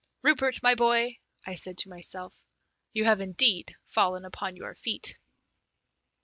[0.23, 2.43] "Rupert, my boy," I said to myself,
[2.91, 5.15] "you have indeed fallen upon your feet!"